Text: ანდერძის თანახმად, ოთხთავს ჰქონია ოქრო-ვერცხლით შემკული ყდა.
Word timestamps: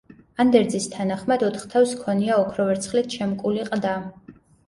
ანდერძის 0.43 0.87
თანახმად, 0.93 1.43
ოთხთავს 1.49 1.93
ჰქონია 1.99 2.39
ოქრო-ვერცხლით 2.45 3.17
შემკული 3.19 3.69
ყდა. 3.71 3.95